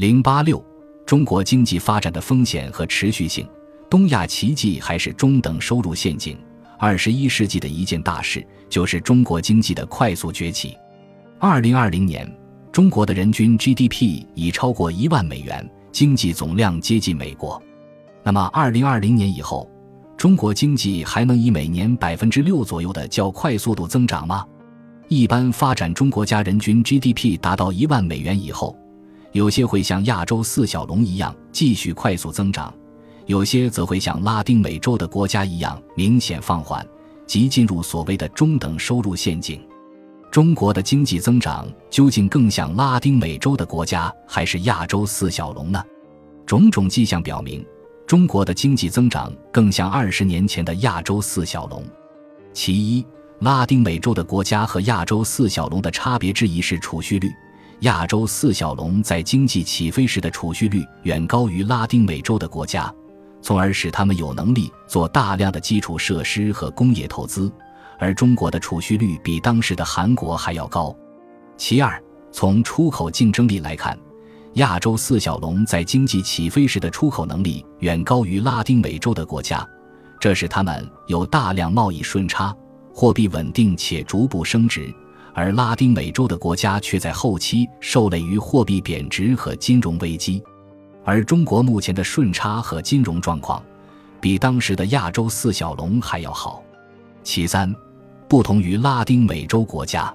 [0.00, 0.64] 零八六，
[1.04, 3.46] 中国经济发展的风险和持续性。
[3.90, 6.38] 东亚奇迹还是中等收入陷阱？
[6.78, 10.74] 二十一世纪的一件大事就是中国经济的快速崛起。
[11.38, 12.26] 二零二零年，
[12.72, 17.62] 中国的人均 GDP 已超过一万美元，经济总量接近美国。
[18.22, 19.70] 那么，二零二零年以后，
[20.16, 24.46] 中国经济还能以每年百分之六左右的较快速度增长吗？
[25.08, 28.74] 一般发展中国家人均 GDP 达到一万美元以后。
[29.32, 32.72] 有些会像亚洲四小龙一样继续快速增长，
[33.26, 36.86] 有些则会像拉丁美洲的国家一样明显放缓，
[37.26, 39.64] 即进入所谓的中等收入陷阱。
[40.32, 45.82] 中国的经济增长究竟更像拉丁美洲的国家，还是亚洲四小龙呢？
[46.44, 47.64] 种种迹象表明，
[48.06, 51.84] 中国的经济增长更像二十年前的亚洲四小龙。
[52.52, 53.06] 其一，
[53.40, 57.30] 拉丁美洲的国家和亚洲四小龙的差别之一是储蓄率。
[57.80, 62.92] 亚洲四小龙在经济起飞时的储蓄率远高于拉丁美洲的国家，
[63.40, 67.50] 从而使他们有能力做大量的基础设施和工业投资，
[67.98, 70.94] 而中国的储蓄率比当时的韩国还要高。
[71.56, 73.98] 其二，从出口竞争力来看，
[74.54, 79.66] 亚洲四小龙在经济起飞时的出口能力远高于拉丁美洲的国家，
[80.20, 82.54] 这使他们有大量贸易顺差，
[82.92, 84.94] 货币稳定且逐步升值。
[85.34, 90.42] 而拉丁美洲的国家却在后期受累于货币贬值和金融危机，
[91.04, 93.62] 而中国目前的顺差和金融状况，
[94.20, 96.62] 比当时的亚洲四小龙还要好。
[97.22, 97.74] 其三，
[98.28, 100.12] 不同于拉丁美洲国家，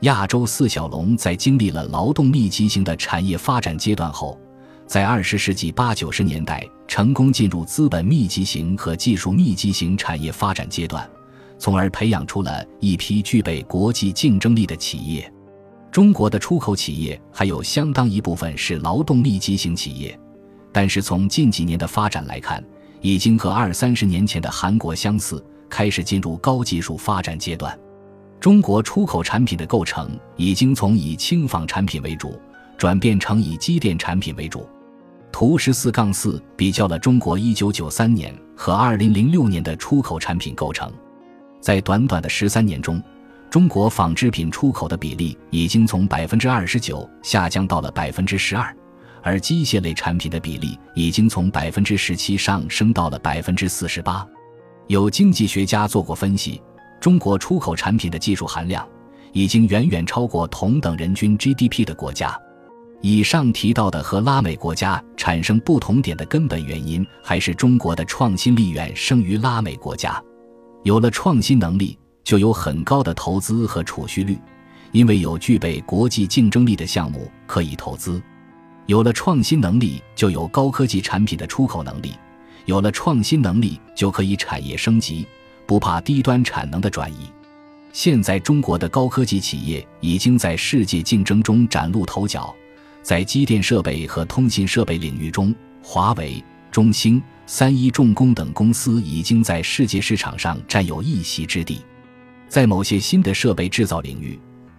[0.00, 4.38] 亚洲四小龙在经历了劳动密集型的产业发展阶段后，
[4.86, 11.08] 在二十世纪八九十年代成功进入资本密集型和技术密集型产业发展阶段。
[11.62, 15.32] 从而培养出了一批具备国际竞争力的企业。
[15.92, 20.18] 中国的出口企业还有相当一部分是劳动密集型企业，
[20.72, 22.60] 但是从近几年的发展来看，
[23.00, 25.40] 已经和二三十年前的韩国相似，
[25.70, 27.78] 开始进入高技术发展阶段。
[28.40, 32.36] 中国出口产品的构成已经从以轻纺产品为主，
[32.76, 34.66] 转变成以机电产品为主。
[35.30, 40.92] 图十四杠四比较了中国一九九三年和二零零六年的出口产品构成。
[41.62, 43.00] 在短短的十三年中，
[43.48, 48.76] 中国纺织品出口的比例已经从百分之二十九下降到了百分之十二，
[49.22, 54.26] 而机械类产品的比例已经从百分之十七上升到了百分之四十八。
[54.88, 56.60] 有经济学家做过分析，
[57.00, 58.86] 中国出口产品的技术含量
[59.32, 62.36] 已经远远超过同等人均 GDP 的国家。
[63.00, 70.20] 以上提到的和拉美国家产生不同点的根本原因，还是中国的创新力远胜于拉美国家。
[70.82, 74.36] 有了创新能力，就有很高的投资和储蓄率，
[74.90, 78.20] 因为有具备国际竞争力的项目可以投资；
[78.86, 82.10] 有了创新能力，就有高科技产品的出口能力；
[82.64, 85.24] 有了创新能力，就可以产业升级，
[85.66, 87.30] 不怕低端产能的转移。
[87.92, 92.52] 现在，中国的高科技企业已经在世界竞争中崭露头角，
[93.02, 97.22] 在机电设备和通信设备领域中，华为、中兴。
[97.46, 101.80] 三一重工等公司已经在世界市场上占有一席之地，
[102.48, 104.38] 在某些新的设备制造领域，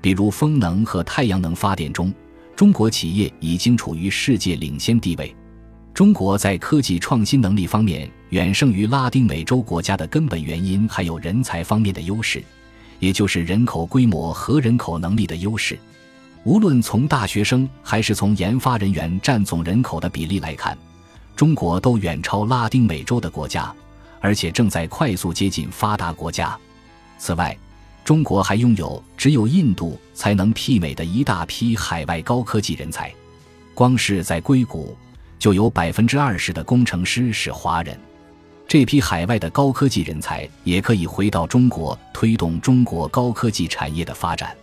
[0.00, 2.12] 比如风能和太阳能发电中，
[2.56, 5.34] 中国企业已经处于世界领先地位。
[5.92, 12.42] 中国在科技创新能力方面远胜于拉丁美洲国家的根本原因还有人才方面的优势，
[12.98, 15.78] 也就是人口规模和人口能力的优势。
[16.44, 20.76] 无论从大学生还是从研发人员占总人口的比例来看。
[21.36, 23.74] 中国都远超拉丁美洲的国家，
[24.20, 26.56] 而且正在快速接近发达国家。
[27.18, 27.56] 此外，
[28.04, 33.12] 中国还拥有只有印度才能媲美的一大批海外高科技人才。
[33.74, 34.96] 光是在硅谷，
[35.38, 37.98] 就有百分之二十的工程师是华人。
[38.68, 44.56] 这批海外的高科技人才也可以回到中国，推动中国高科技产业的发展。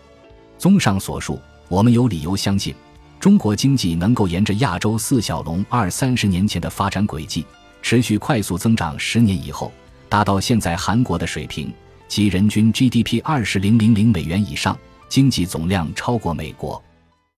[0.58, 2.74] 综上所述，我们有理由相信。
[3.22, 7.46] 中国经济能够沿着亚洲四小龙二三十年前的发展轨迹，
[7.80, 9.70] 持续快速增长十年以后，
[10.08, 11.72] 达到现在韩国的水平，
[12.08, 14.76] 即人均 GDP 二十零零零美元以上，
[15.08, 16.82] 经济总量超过美国。